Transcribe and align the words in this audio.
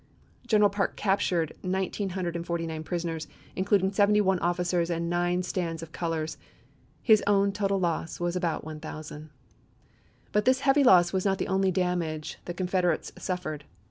General 0.47 0.71
Parke 0.71 0.95
captured 0.95 1.51
1949 1.61 2.83
prisoners, 2.83 3.27
including 3.55 3.91
seventy 3.91 4.19
one 4.19 4.39
officers 4.39 4.89
and 4.89 5.11
nine 5.11 5.43
stands 5.43 5.83
of 5.83 5.91
colors; 5.91 6.39
his 7.03 7.23
own 7.27 7.51
total 7.51 7.79
loss 7.79 8.19
was 8.19 8.35
about 8.35 8.63
1000. 8.63 9.29
But 10.31 10.45
this 10.45 10.61
heavy 10.61 10.83
loss 10.83 11.13
was 11.13 11.23
not 11.23 11.37
the 11.37 11.47
only 11.47 11.69
damage 11.69 12.39
the 12.45 12.53
Confederates 12.55 13.11
suffered. 13.19 13.65